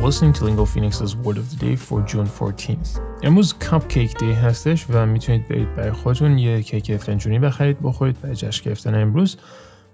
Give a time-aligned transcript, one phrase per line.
[0.00, 3.00] You're listening to Lingo Phoenix's Word of the Day for June 14th.
[3.22, 8.36] امروز Cupcake Day هستش و می‌تونید برید برای خودتون یه کیک فنجونی بخرید بخورید برای
[8.36, 9.36] جشن گرفتن امروز.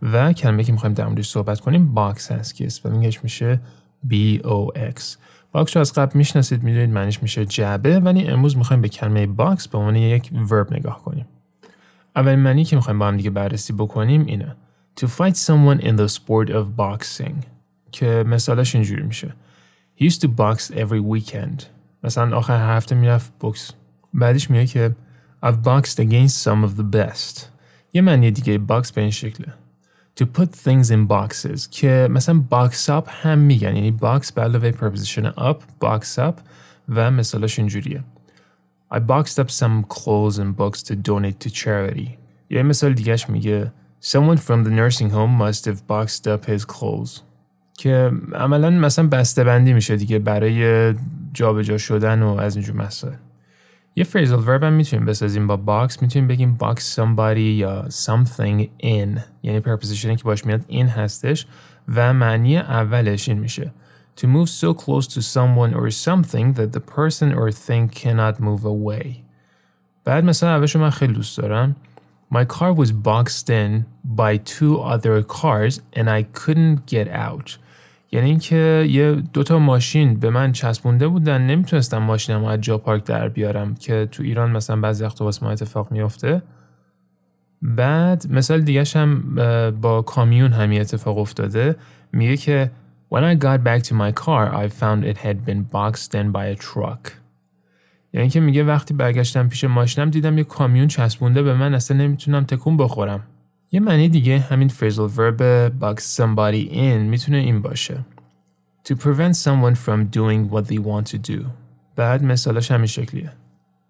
[0.03, 3.61] و کلمه که می‌خوایم در موردش صحبت کنیم box هست که spelling ش میشه
[4.11, 5.03] B-O-X
[5.53, 9.69] box رو از قبل می‌شناسید می‌دونید معنیش میشه جعبه ولی امروز می‌خوایم به کلمه box
[9.69, 11.27] به عنوان یک verb نگاه کنیم.
[12.16, 14.57] اولین معنی که می‌خوایم با هم دیگه بررسی بکنیم اینه.
[15.01, 17.34] To fight someone in the sport of boxing.
[17.93, 19.34] که مثالش اینجوری میشه.
[20.00, 21.63] He used to box every weekend
[22.04, 23.72] مثلا آخر هفته میرفت بوکس
[24.13, 24.95] بعدش میگه که
[25.45, 27.45] I've boxed against some of the best
[27.94, 29.54] یه معنی دیگه باکس به این شکله
[30.20, 34.72] To put things in boxes که مثلا box up هم میگن یعنی box به علاوه
[34.72, 36.41] preposition up box up
[36.90, 38.04] و مثالش اینجوریه
[38.94, 42.09] I boxed up some clothes and books to donate to charity
[42.50, 43.72] یه مثال دیگهش میگه
[44.04, 47.22] Someone from the nursing home must have boxed up his clothes
[47.78, 50.94] که عملا مثلا بسته بندی میشه دیگه برای
[51.32, 53.14] جابجا شدن و از اینجور مسائل.
[53.96, 59.20] یه phrasal verb هم می‌تونیم بسازیم با box می‌تونیم بگیم box somebody یا something in.
[59.42, 61.47] یعنی preposition ی که باش میاد in هستش
[61.94, 63.72] و معنی اولش این میشه.
[64.20, 68.64] To move so close to someone or something that the person or thing cannot move
[68.64, 69.06] away.
[70.04, 71.77] بعد مثلا اولش من خیلی دوست دارم.
[72.34, 73.84] My car was boxed in
[74.16, 77.58] by two other cars and I couldn't get out.
[78.17, 83.28] یعنی اینکه یه دوتا ماشین به من چسبونده بودن نمی‌تونستم ماشینم از جا پارک در
[83.28, 86.42] بیارم که تو ایران مثلا بعضی وقت واسه ما اتفاق میافته.
[87.62, 89.34] بعد مثال دیگه هم
[89.81, 91.77] با کامیون همین اتفاق افتاده.
[92.12, 92.70] میگه که
[93.14, 96.47] When I got back to my car I found it had been boxed in by
[96.55, 97.11] a truck.
[98.12, 102.44] یعنی که میگه وقتی برگشتم پیش ماشینم دیدم یه کامیون چسبونده به من اصلا نمی‌تونم
[102.44, 103.20] تکون بخورم.
[103.72, 105.42] یه معنی دیگه همین phrasal verb
[105.81, 108.06] box somebody in میتونه این باشه
[108.89, 111.46] To prevent someone from doing what they want to do
[111.96, 113.34] بعد مثالش همین شکلیه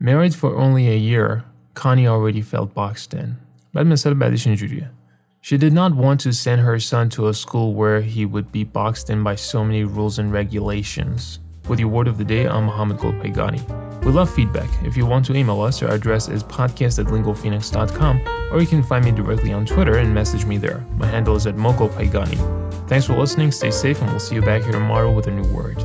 [0.03, 1.43] Married for only a year
[1.75, 3.27] Connie already felt boxed in
[3.73, 4.91] بعد مثال بعدیش اینجوریه
[5.43, 8.63] She did not want to send her son to a school where he would be
[8.63, 11.39] boxed in by so many rules and regulations.
[11.67, 13.84] With your word of the day, I'm Mohammed Golpaigani.
[14.06, 14.70] We love feedback.
[14.84, 18.84] If you want to email us, our address is podcast at lingophoenix.com, or you can
[18.84, 20.86] find me directly on Twitter and message me there.
[20.96, 22.38] My handle is at Moko Paigani.
[22.88, 25.52] Thanks for listening, stay safe, and we'll see you back here tomorrow with a new
[25.52, 25.84] word.